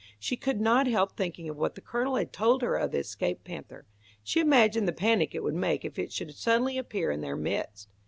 [0.17, 3.43] She could not help thinking of what the Colonel had told her of the escaped
[3.43, 3.85] panther.
[4.23, 7.87] She imagined the panic it would make if it should suddenly appear in their midst.